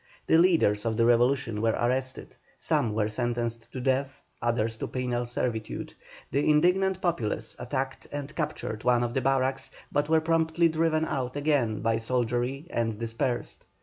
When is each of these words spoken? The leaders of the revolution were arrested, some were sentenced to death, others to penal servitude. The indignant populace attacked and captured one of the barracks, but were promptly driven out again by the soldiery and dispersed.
The 0.25 0.39
leaders 0.39 0.83
of 0.83 0.97
the 0.97 1.05
revolution 1.05 1.61
were 1.61 1.77
arrested, 1.79 2.35
some 2.57 2.95
were 2.95 3.07
sentenced 3.07 3.71
to 3.71 3.79
death, 3.79 4.23
others 4.41 4.75
to 4.77 4.87
penal 4.87 5.27
servitude. 5.27 5.93
The 6.31 6.49
indignant 6.49 7.01
populace 7.01 7.55
attacked 7.59 8.07
and 8.11 8.35
captured 8.35 8.83
one 8.83 9.03
of 9.03 9.13
the 9.13 9.21
barracks, 9.21 9.69
but 9.91 10.09
were 10.09 10.19
promptly 10.21 10.69
driven 10.69 11.05
out 11.05 11.35
again 11.35 11.81
by 11.81 11.97
the 11.97 12.01
soldiery 12.01 12.65
and 12.71 12.97
dispersed. 12.97 13.67